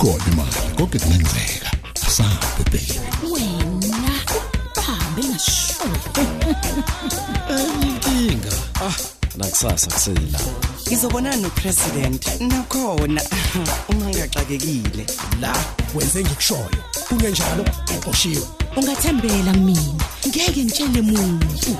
[0.00, 1.70] ikhona imali konke kungenzeka
[2.06, 3.00] asabe baby
[3.32, 4.12] wena
[4.76, 5.84] bahambe ngasho
[7.82, 8.96] inkinga ah
[9.36, 10.40] nakusasa kusela
[10.86, 12.40] ngizobonana nopresident.
[12.40, 13.22] Nakhona.
[13.88, 15.06] Uma ngiyaxakekile.
[15.40, 15.54] La
[15.94, 16.80] wenze ngikushoyo.
[17.08, 17.64] Kungenjalo
[17.98, 20.04] uqoshiwe ungathembela mina.
[20.28, 21.76] Ngeke ngitshele muntu.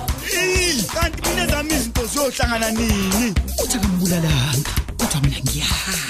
[0.95, 3.35] Kanti mina zami izinto ziyohlangana nini?
[3.65, 6.10] Uthi akambulalanga kodwa mina ngiyazi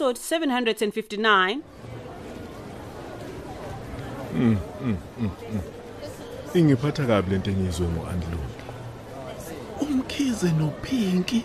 [0.00, 1.60] Episode 759
[6.54, 8.48] ingiphatha kabi lento engizwe ngoandlula
[9.80, 11.44] umkhize nopinki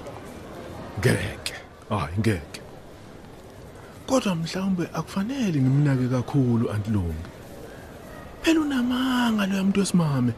[1.00, 1.54] ngeke.
[1.90, 2.62] Hayi ngeke.
[4.08, 7.30] Kodwa mhlawumbe akufanele ngimnake kakhulu antilungi
[8.42, 10.34] phela unamanga lo muntu wesimame.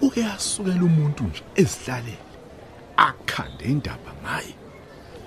[0.00, 2.18] Uke asukela umuntu nje ezihlalele
[2.96, 4.65] akhande indaba ngaye.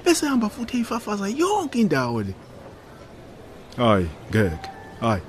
[0.09, 2.33] Bese hamba futhi eyifafaza yonke indawo le.
[3.77, 4.69] Hayi ngeke.
[5.01, 5.21] Hayi.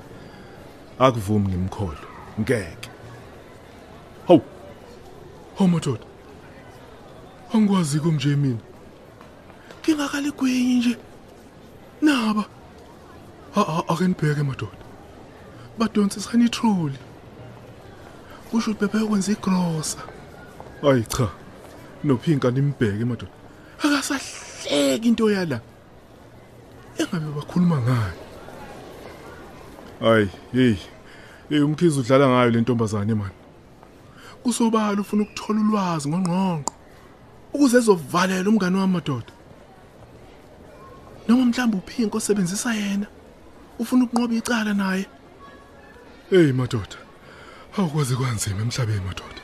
[0.99, 1.97] Akuvumi ngimkholo
[2.39, 2.89] ngeke.
[4.27, 4.41] Hawu.
[5.57, 6.05] Hawu madoda.
[7.53, 8.59] Angikwazi kumnje mina.
[9.83, 10.97] Ngingakaligwenyi nje.
[12.01, 12.45] Naba.
[13.55, 14.81] A- a- ake nibheke madoda.
[15.77, 16.97] Badonsisana itroli
[18.51, 19.97] kusho ukuthi bebekwenza igrosa
[20.81, 21.27] hayi cha.
[22.03, 23.31] Nophinka nimbheke madoda?
[24.61, 25.61] Akasahleki into yala.
[26.97, 28.13] Engabe bakhuluma ngayo.
[29.99, 30.75] Hayi hey
[31.49, 33.31] hey umkhizi udlala ngayo le ntombazane man.
[34.43, 36.73] Kusobala ufuna ukuthola ulwazi ngongqongqo
[37.53, 39.33] ukuze ezovalela umngane wami madoda.
[41.27, 43.07] Noma mhlawumbe uphinko osebenzisa yena
[43.79, 45.05] ufuna ukunqoba icala naye.
[46.29, 46.97] Hey madoda
[47.77, 49.40] awukwazi kwanzima emhlabeni madoda.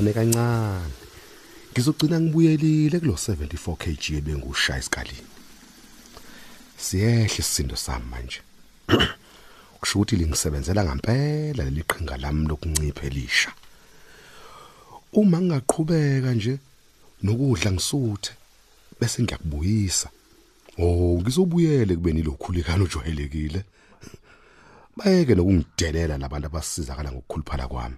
[0.00, 0.92] Kancane kancane.
[1.72, 5.28] Ngizogcina ngibuyelile kulo 74 kg ebengushaya esikalini.
[6.76, 8.40] Siyehle isisindo sami manje.
[9.80, 13.52] Kusho ukuthi lingisebenzela ngempela leli qhinga lami lokuncipha elisha.
[15.12, 16.58] Uma ngingaqhubeka nje
[17.22, 18.32] nokudla ngisuthe
[19.00, 20.08] bese ngiyakubuyisa.
[20.78, 23.64] Oh ngizobuyele kubeni lokhulikana ojwayelekile?
[24.96, 27.96] Bayeke nokungidelela labantu abasizakala ngokukhuluphala kwami.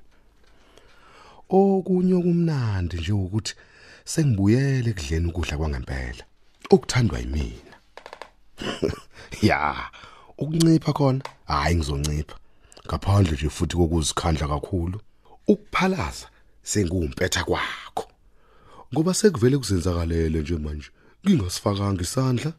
[1.53, 3.55] Okunye okumnandi nje ukuthi
[4.05, 6.25] sengibuyele ekudleni ukudla kwangempela.
[6.75, 7.77] Okuthandwa yimina.
[9.43, 9.91] Ya
[10.39, 12.37] ukuncipha khona hayi ngizoncipha.
[12.87, 15.01] Ngaphandle nje futhi kokuzikhandla kakhulu.
[15.53, 16.27] Ukuphalaza
[16.63, 18.07] sengumpetha kwakho.
[18.93, 20.91] Ngoba sekuvele kuzenzakalele nje manje.
[21.25, 22.53] Ngingasifakanga isandla.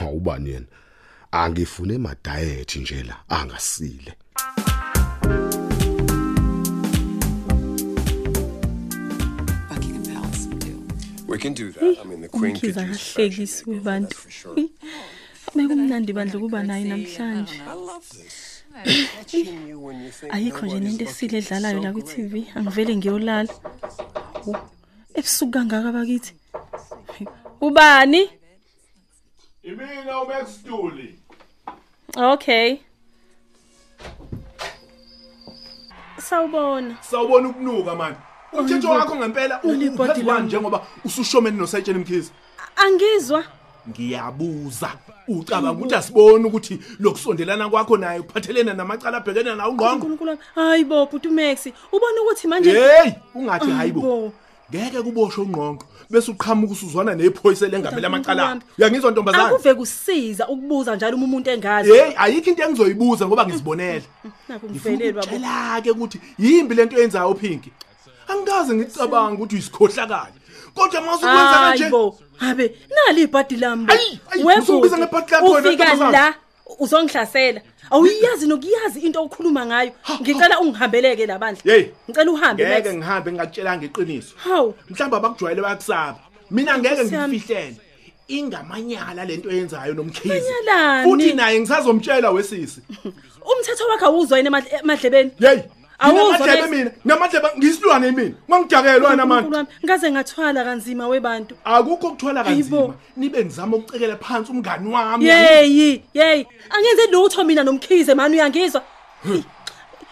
[0.00, 0.66] Awubani yena?
[1.32, 4.12] Angifune ma diet nje la angasile.
[5.30, 5.59] buckingham
[17.74, 18.64] love this.
[19.16, 23.54] Watching you when you think ayikho nje nento esile edlalayo la ku-tv angivele ngiyolala.
[25.14, 26.34] Ebusuku kangaka bakithi?
[27.66, 28.30] Ubani?
[29.62, 31.18] Imina uMaxstuli
[32.16, 32.78] okay.
[36.18, 36.96] Sawubona.
[37.02, 40.46] Sawubona ukunuka manje umthetho wakho ngempela Leli body uphathi lami.
[40.46, 42.30] njengoba usushomeni noSayitshela Mkhize
[42.76, 43.44] angizwa
[43.88, 44.90] ngiyabuza
[45.28, 50.84] ucabanga ukuthi asiboni ukuthi lokusondelana kwakho naye kuphathelene namacala abhekene nawo ungqongo unkulunkulu wami hayi
[50.84, 54.32] bo bhuti umaxi ubona ukuthi manje hey ungathi hayibo Hayibo.
[54.70, 58.60] ngeke kuboshwe ungqonqo bese uqhamuka usuzwana nephoyisa lengamela amacala Wami.
[58.78, 64.02] uyangizwa ntombazana akuve kusiza ukubuza njalo uma umuntu engazi hey ayikho into engizoyibuza ngoba ngizibonela
[64.48, 67.72] naku ngifuna ngivelelwa bo ukutshela ke ukuthi yimbi lento yenzayo uphinki
[68.30, 70.32] angikaze ngicabanga ukuthi uyisikhohlakala
[70.74, 73.92] kodwa mase ukwenza kanje hayibo habe nali ibhadi lami bo.
[73.92, 76.10] Ayi, ayi, Webhuti, usubiza ngebhadi lakho wena, ufika ntombazana.
[76.12, 76.34] la
[76.78, 77.60] uzongihlasela.
[77.90, 79.92] Awuyazi nokuyazi into okhuluma ngayo.
[80.20, 82.96] Ngicela ungihambeleke labandla hey ngicela uhambe ngeke Max.
[82.96, 84.34] ngihambe ngingatshelanga iqiniso.
[84.36, 84.74] Hawu.
[84.90, 86.18] Mhlawumbe abakujwayele bayakusaba.
[86.50, 87.36] Mina ngeke Nkosi yami.
[87.36, 87.76] ngifihlele.
[88.28, 91.10] Ingamanyala lento yenzayo nomkhizi Manyalani?
[91.10, 92.80] futhi naye ngisazomtshela wesisi.
[93.50, 95.30] Umthetho wakhe awuzwa yena emadle- emadlebeni?
[95.38, 95.58] Hey
[96.00, 96.70] Awuzwa, namadlebe Max.
[96.70, 101.54] mina namadlebe ngisilwane mina ngangidakelwa Unkulunkulu namanje wami, ngaze ngathwala kanzima webantu.
[101.64, 102.76] Akukho ukuthwala kanzima.
[102.76, 102.94] Hayibo.
[103.16, 105.24] nibe ngizama ukucekela phansi umngani wami.
[105.26, 106.46] Yeyi yeyi.
[106.70, 108.82] Angenze lutho mina nomkhize mani uyangizwa?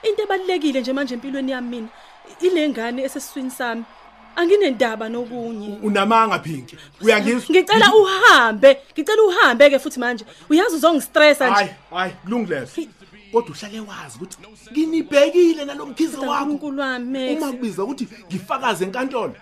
[0.03, 1.89] Into ebalulekile nje manje empilweni yami mina
[2.41, 3.85] ile ngane esesiswini sami.
[4.37, 5.79] Anginendaba nokunye.
[5.83, 7.51] Unamanga phinki uyangizwa?
[7.51, 10.25] Ngicela uhambe ngicela uhambe ke futhi manje.
[10.51, 12.81] Uyazi uzongistressa hayi nje hayi kulungileso
[13.33, 14.37] kodwa uhlale wazi ukuthi
[14.73, 16.33] nginibhekile nalomkhize wakho.
[16.33, 19.35] uNkulunkulu wami uma kubiza ukuthi ngifakaze enkantolo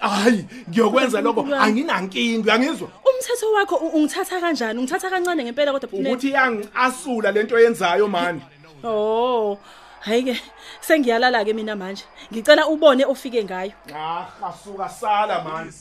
[0.00, 1.70] hayi ngiyokwenza lokho Unkulunkulu wami.
[1.70, 2.88] anginankinga uyangizwa?
[3.08, 4.78] Umthetho wakho u- ungithatha kanjani?
[4.78, 6.08] Ungithatha kancane ngempela kodwa Phumlani.
[6.14, 8.40] ukuthi yangiasula lento yenzayo mani
[8.84, 9.58] oh
[10.00, 10.34] hayi ke
[10.80, 12.04] sengiyalala ke mina manje.
[12.32, 13.72] Ngicela ubone ofike ngayo.
[13.94, 15.72] Ah asuka sala mani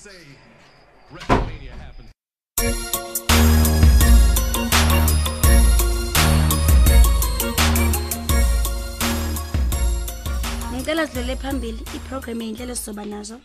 [10.86, 13.40] ngicela sidlule phambili iprogram eyinhlelo esizoba nazo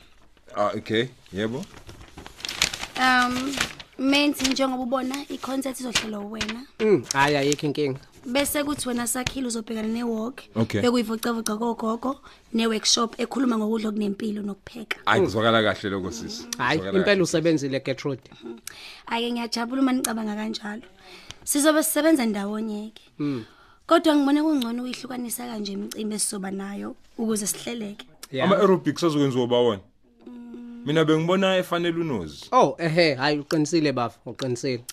[0.56, 1.64] Ah okay, yebo.
[2.98, 3.54] um
[3.98, 8.00] menzi njengoba ubona i-concert izohlelwa wena Mm, hayi ayikho inkinga.
[8.26, 10.80] bese kuthi wena sakhile uzobhekana ne-walk Okay.
[10.82, 12.20] bekuyivocavoca kogogo
[12.52, 16.46] ne-workshop ekhuluma ngokudla okunempilo nokupheka Hayi kuzwakala kahle lokho sisi.
[16.58, 18.30] Hayi Kuzwakala impela usebenzile Gertrude.
[19.06, 20.82] ake ngiyajabula uma nicabanga kanjalo
[21.44, 23.44] sizobe sisebenza ndawonye-ke Mm.
[23.90, 28.42] Kodwa ngibone kungcono uyihlukanisa kanje imicimbi esizoba nayo ukuze sihleleke kahle.
[28.42, 29.80] Ama aerobics azokwenziwa bawona.
[30.86, 32.46] Mina bengibona efanele unozi.
[32.52, 34.84] Oh ehe hayi uqinisile bafa uqinisile.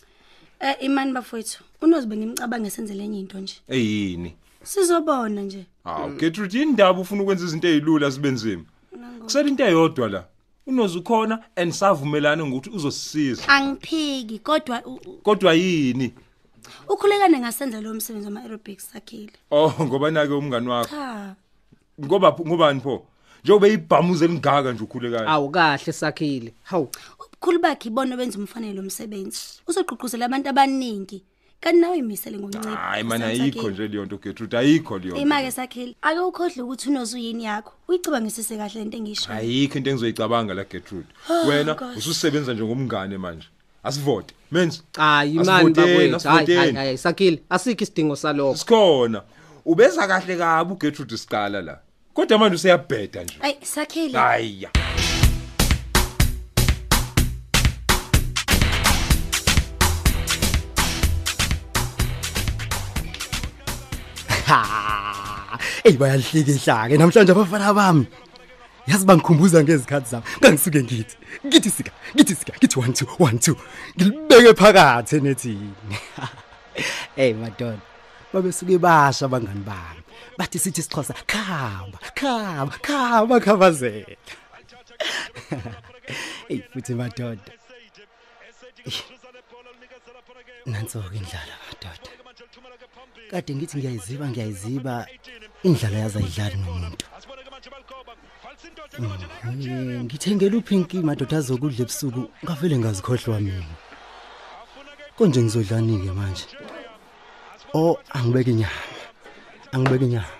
[0.61, 4.33] um imani bafowethu unozi bengimcabanga senzele enye into nje Eyini?
[4.63, 8.63] sizobona nje Ah, Gertrude indaba ufuna ukwenza izinto ezilula sibenzima.
[9.23, 10.25] Kusele into eyodwa la.
[10.67, 13.47] Unozi ukhona and savumelana ngokuthi uzosisiza.
[13.47, 16.13] angiphiki kodwa u- u- Kodwa yini?
[16.89, 20.89] Ukhulekane ngasenza lo msebenzi wama-aerobics sakhile Oh, ngoba nake umngani wakho.
[20.89, 21.35] cha
[22.05, 23.05] Ngoba ngobani pho?
[23.43, 25.29] Njengoba ibhamuze elingaka nje ukhulekayo.
[25.29, 26.53] Awu kahle sakhile.
[26.63, 31.23] Hawu ubukhulu bakhe ibona benza umfanele umsebenzi uzogqugquzela abantu abaningi
[31.61, 35.13] kanti nawe imisele ngokuncipha Hayi mana ayikho nje leyo nto Gertrude, ayikho leyo.
[35.13, 35.21] nto.
[35.21, 40.53] ima-ke sakhile ake ukhohlwe ukuthi unozi uyini yakho uyicabangisise kahle lento engishoyo ayikho into engizoyicabanga
[40.53, 41.97] la Gertrude Oh, wena gosh.
[41.97, 43.47] ususebenza njengomngane manje
[43.87, 46.27] asivote menzi hayi imani Asivoteni, bakwethu.
[46.29, 46.77] Hayi hayi asivoteni.
[46.77, 48.55] hayi sakhile asikho isidingo salokho.
[48.57, 49.21] sikhona
[49.65, 51.79] ubeza kahle kabi uGertrude siqala la
[52.13, 54.69] kodwa manje useyabheda nje ayi sakhile hayiya
[64.47, 64.61] Ha!
[65.87, 68.05] Ey bayalihlikihla ke namhlanje abafana bami.
[68.87, 70.25] Yazi bangikhumbuza ngezikhathi zami.
[70.39, 71.17] Ngangisuke ngithi.
[71.45, 73.55] Ngithi sika, ngithi sika, ngithi 1 2 1 2.
[73.95, 75.73] Ngilibeke phakathi enethini.
[77.21, 77.81] Ey madonna.
[78.33, 80.01] Babesuke basha abangani bami.
[80.37, 84.15] Bathi sithi sixhosa khamba, khamba, khamba khabazela.
[86.51, 87.41] Ey futhi madonna.
[90.71, 92.09] Nanso-ke indlala madoda.
[93.31, 94.93] Kade ngithi ngiyayiziba ngiyayiziba
[95.67, 97.06] indlala yaza ayidlali nomuntu.
[98.99, 103.75] Mhm, Ngithengela uphinki madoda azokudla ebusuku ngavele ngazikhohlwa mina.
[105.15, 106.45] Konje ngizodlani ke manje?
[107.77, 108.81] Oh angibeke inyama.
[109.73, 110.33] Angibeke inyama.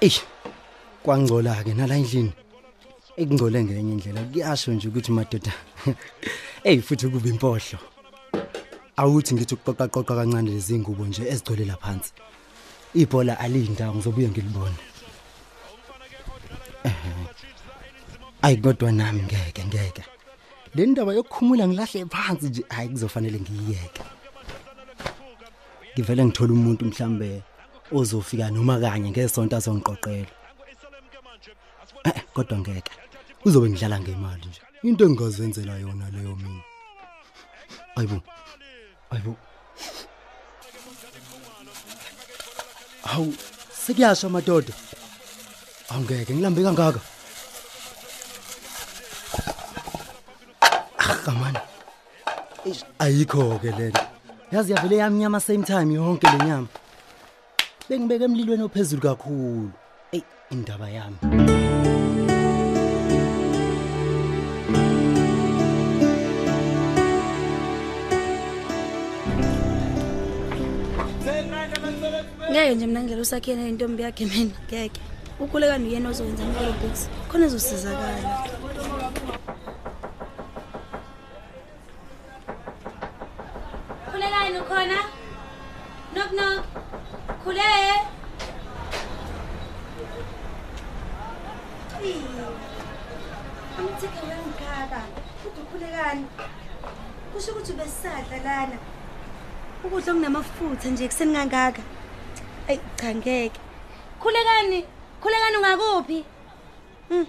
[0.00, 0.22] Eish
[1.02, 2.32] kwangcola ke nala endlini.
[3.18, 5.52] Ekungcole ngenye indlela kuyasho nje ukuthi madoda.
[6.68, 7.97] Ey futhi kuba impohlo.
[9.00, 12.10] Awuthi ngithi ukuqoqa qoqa kancane lezi ngubo nje ezigcolela phansi.
[13.00, 14.80] Ibhola alindawo ngizobuye ngilibone.
[16.88, 17.12] Ehhe.
[18.42, 20.02] Ayi kodwa nami ngeke ngeke.
[20.74, 24.02] Le ndaba yokukhumula ngilahle phansi nje hayi kuzofanele ngiyiyeke.
[25.92, 27.42] Ngivele ngithola umuntu mhlambe
[27.92, 30.32] ozofika noma kanye ngesonto azongiqoqela.
[32.08, 32.92] Eh kodwa ngeke.
[33.46, 34.60] Uzobe ngidlala ngemali nje.
[34.82, 36.62] Into engingazenzela yona leyo mina.
[37.96, 38.18] Ayibo.
[39.10, 39.36] Ayibo.
[43.02, 43.34] Hawu,
[43.86, 44.72] sekuyasha madoda.
[45.88, 47.00] Angeke ngilambe kangaka.
[50.98, 51.56] Ah, come on.
[52.66, 54.04] Eish, ayikho ke lento.
[54.52, 56.68] Yazi yavele yamnyama same time yonke lenyama.
[57.88, 59.72] Bengibeka emlilweni ophezulu kakhulu.
[60.12, 62.27] Ey, indaba yami.
[72.50, 75.00] Ngeke nje mina ngidlela usakhile nentombi yakhe mina ngeke.
[75.40, 78.22] Ukhulekani uyena ozowenza ama-aerobics khona ezosizakala.
[84.10, 84.98] Khulekani ukhona?
[86.12, 86.64] Knock knock.
[87.42, 87.70] Khule.
[93.78, 95.00] Amthike wengikaka
[95.46, 96.24] uthi ukhulekani
[97.32, 98.76] kusho ukuthi ubesisadla lana.
[99.84, 101.82] Ukudla okunamafutha nje kuseni kangaka.
[102.68, 103.60] Ey cha ngeke.
[104.20, 104.84] Khulekani,
[105.22, 106.24] khulekani ungakuphi?
[107.10, 107.26] Mm.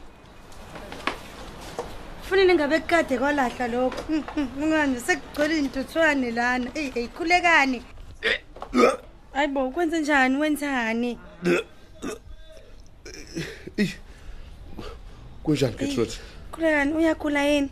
[2.22, 4.04] Kufanele ngabe kade kwalahla lokho.
[4.10, 6.72] Mm, mm, Ngani sekugcwele intuthwane lana.
[6.76, 7.82] Ey hey khulekani.
[9.34, 11.18] Hayibo kwenze njani wenzani?
[15.44, 16.14] kunjani Gertrude
[16.52, 17.70] Khulekani uyakhula yini?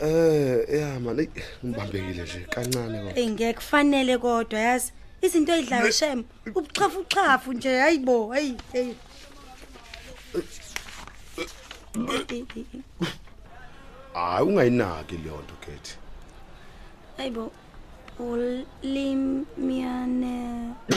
[0.00, 1.26] eh yeah man ey,
[1.64, 4.92] ngibambekile nje kancane kodwa Ey ngeke kufanele kodwa yazi.
[5.22, 6.24] Izinto ezidlayo shem.
[6.54, 8.32] Ubuchafu uchafu nje hayibo.
[8.32, 8.92] Hey hey.
[14.14, 15.96] hayi ungayinaki leyo nto Kate
[17.16, 17.52] Hayibo.
[18.18, 19.94] Ulimiane.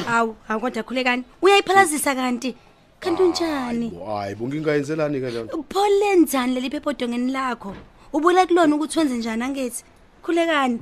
[0.08, 1.24] Awu, akodwa khulekani.
[1.42, 2.56] Uyayiphalazisa kanti.
[3.00, 3.92] Kanti unjani?
[4.06, 7.76] hayi bungingayenzelani ke leyo Pholenzani leli phepho dongeni lakho?
[8.14, 9.84] Ubula kulona ukuthi wenze njani angethi?
[10.24, 10.80] Khulekani.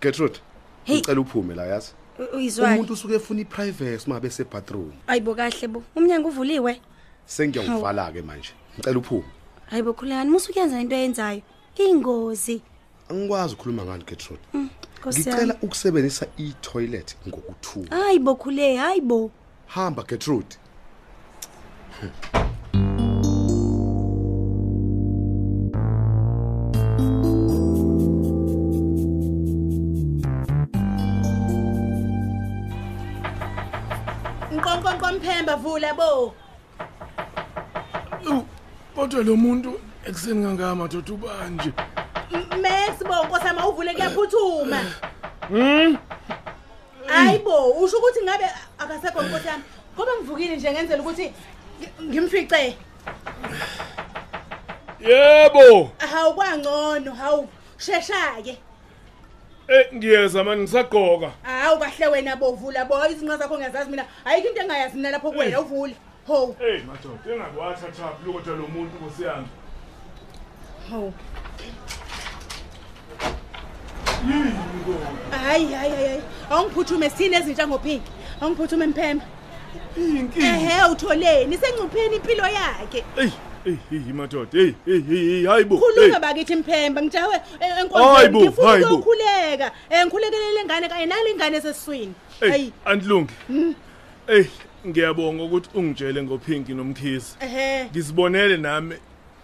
[0.00, 0.40] Gertrude
[0.84, 0.96] Hey.
[0.96, 1.92] ngicela uphume la yazi
[2.34, 2.74] Uyizwani?
[2.74, 5.82] umuntu usuke efuna iprivacy mabe sebathroom Ayibo kahle bo.
[5.96, 6.80] Umnyango uvuliwe.
[7.26, 9.24] sengiyakuvala ke manje ngicela uphume
[9.70, 11.42] Hayibo khulekani, musukuyenza into eyenzayo.
[11.76, 12.62] Ingozi.
[13.10, 14.68] angikwazi ukukhuluma ngani Gertrude Mm,
[15.00, 15.52] Nkosi ngicela yami.
[15.62, 19.30] ukusebenzisa i-toilet ngokuthula Hayibo khule, hayibo.
[19.66, 20.56] hamba Gertrude
[35.12, 36.34] Nkonkonko mphemba vula bo.
[38.94, 41.72] kodwa lo muntu ekuseni kangaka madoda ubanje
[42.62, 44.80] Max bo nkosama uvule kuyaphuthuma.
[45.48, 45.98] Hmm?
[47.06, 48.44] Hayibo, usho ukuthi ngabe
[48.78, 49.62] akasekho nkosi yami.
[49.96, 51.32] Ngoba ngivukile nje ngenzela ukuthi
[51.80, 52.76] ngi- ngimfice.
[55.00, 58.58] yebo Hawu kwangcono, hawu shesha ke.
[59.68, 64.04] Eh ngiyeza manje ngisagqoka Hawu kahle wena bo vula bo izinqa zakho ngiyazazi mina.
[64.24, 65.94] Ayikho into engayazi mina lapho kuwena uvule.
[66.26, 66.56] Ho.
[66.58, 69.46] hey madoda engabe wathatha lokho lo muntu kusiyami
[70.90, 71.12] Hawu.
[75.30, 76.22] Hayi hayi hayi.
[76.50, 78.02] Awungiphuthume sine ezintsha ngopink.
[78.40, 79.24] Awungiphuthume mphemba.
[80.36, 83.04] Ehe utholeni sencupheni impilo yakhe.
[83.16, 83.30] hey
[83.64, 88.68] hey hey madoda hey hey hey hayibo Khuluma bakithi mphemba ngijawe Hayi enkonzweni bo, ngifuna
[88.68, 88.94] hayi bo.
[88.94, 89.72] ukukhuleka.
[89.90, 92.14] Eh ngikhulekelele ngane kanye nalengane sesiswini.
[92.40, 92.72] hey Hayi.
[92.84, 93.74] antlungi Mm.
[94.26, 94.44] hey
[94.86, 97.84] ngiyabonga ukuthi ungitshele ngophinki nomkhisi Ehe.
[97.84, 98.94] ngizibonele nami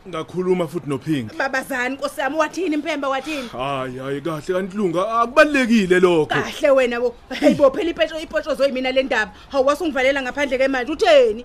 [0.08, 3.48] ngakhuluma futhi nophinki Babazani Nkosi yami wathini mphemba wathini?
[3.48, 7.14] hayi hayi kahle kantlunga akubalekile lokho Kahle wena bo.
[7.40, 9.32] Hayibo phela ipetrol ipetrol zoyimina le ndaba.
[9.52, 11.44] Hawu wasungivalela ngaphandle kemanje utheni?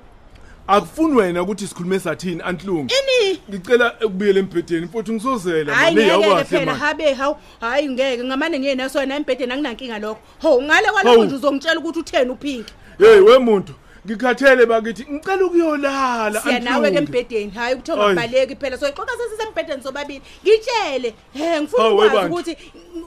[0.68, 3.40] Akufuni wena ukuthi sikhulume sathini antlungi Ini?
[3.50, 9.06] ngicela ukubuyela embhedeni futhi ngisozela manje awukahle phela habe hawu hayi ngeke ngamane ngiye naso
[9.06, 10.20] na embhedeni anginankinga lokho.
[10.42, 12.66] Ho ngale kwalokho nje uzongitshela ukuthi utheni upink.
[12.98, 13.74] hey we muntu
[14.08, 18.16] ngikhathele bakithi ngicela ukuyolala Siya nawe ke embhedeni hayi kuthonga Hayi.
[18.16, 20.22] kubaleki phela so ixoxa sesisembhedeni sobabili.
[20.44, 22.58] Ngitshele he ngifuna ukwazi ukuthi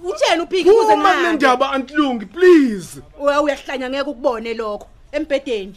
[0.04, 1.36] utheni upink ukuze uma kule ngihambe.
[1.36, 5.74] ndaba antlungi please Uya uyahlanya ngeke ukubone lokho embhedeni.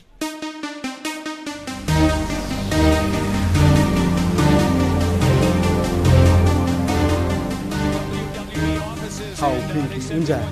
[9.39, 10.46] Hawu Pinky unjani?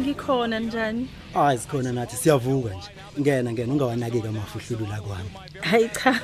[0.00, 1.08] Ngikhona njani?
[1.34, 2.88] Hayi sikhona nathi siyavuka nje.
[3.20, 5.30] Ngena ngena ungawanakeki amafuhlulu la kwami.
[5.60, 6.20] Hayi cha.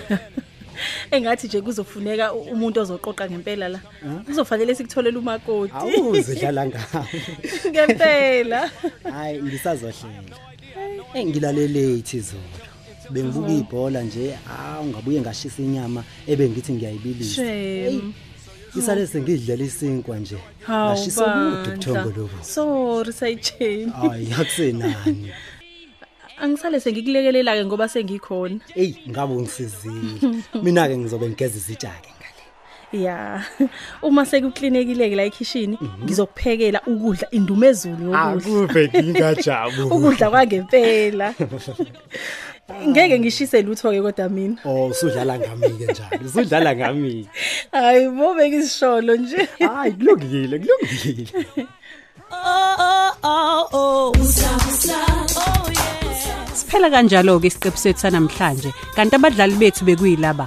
[1.10, 3.80] Engathi nje kuzofuneka umuntu ozoqoqa ngempela la.
[4.26, 5.72] Kuzofanele sikutholele umakoti.
[5.74, 7.06] Awuzidlala ngawo.
[7.68, 8.70] Ngempela.
[9.12, 10.36] Hayi ngisazohlela.
[11.14, 12.42] Eh ngilale late izolo.
[13.10, 17.42] Bengibuka ibhola nje, ah ungabuye ngashisa inyama ebengithi ngiyayibilisa.
[18.72, 18.82] Shame.
[18.82, 20.36] Isale sengidlela isinkwa nje.
[20.66, 21.72] Hawu, Ngashisa kude Bandla.
[21.72, 22.42] ubuthongo lobo.
[22.42, 23.92] Sorry sayitsheni.
[23.92, 25.32] Hayi akusenani.
[26.40, 28.60] Angisale sengikulekelela ke ngoba sengikhona.
[28.74, 30.42] Ey ngabe ungisizile.
[30.62, 32.10] Mina ke ngizobe ngigeza izitshake.
[32.92, 33.44] Ya.
[34.02, 38.22] Uma sekuklinekile la ekhishini, ngizokuphekela ukudla indumezulu yokudla.
[38.32, 39.86] Akube ngingajabula.
[39.94, 41.34] Ukudla kwangempela.
[42.88, 44.56] Ngeke ngishise lutho ke kodwa mina.
[44.64, 46.24] Oh usudlala ngami ke njalo.
[46.26, 47.28] Usudlala ngami.
[47.72, 49.48] Hayi bobe ngisisholo nje.
[49.58, 51.26] Hayi kulungile, kulungile.
[52.32, 54.98] Oh oh oh busa busa
[55.36, 55.90] oh yeah
[56.54, 60.46] Siphela kanjalo ke isiqebu sethu namhlanje kanti abadlali bethu bekuyilaba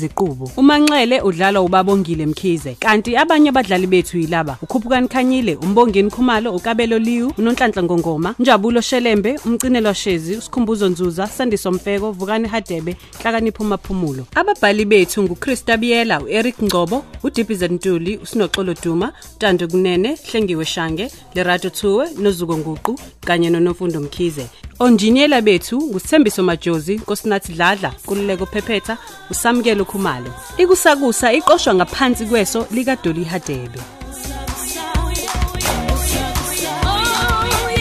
[0.00, 4.56] Ziqubo uManxele udlala uBabongile Mkhize kanti abanye abadlali bethu yilaba.
[4.62, 11.72] uKhuphukani Khanyile uMbongeni Khumalo uKabelo Liwu uNonhlanhla Ngongoma Njabulo Shelembe umcinelwa Shezi uSikhumbuzo Nzuza Sandiso
[11.72, 19.12] Mfeko Vukani Hadebe Hlakanipho Maphumulo ababhali bethu nguChrista Biyela uEric Ngcobo uDibize Ntuli uSinoxolo Duma
[19.38, 24.46] Tando Kunene Hlengiwe Shange Lerato Thuwe noZuko Nguqu kanye noNofundo Mkhize.
[24.78, 28.98] Onjiniyela bethu ngusithembiso majozi nkosinathi dladla kululeko phephetha
[29.30, 30.30] usamukelo khumalo.
[30.62, 33.80] Ikusakusa iqoshwa ngaphansi kweso likadoli hadebe.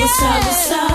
[0.02, 0.89] Kusa kusa